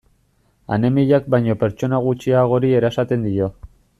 [0.77, 3.53] Anemiak baino pertsona gutxiagori erasaten dio.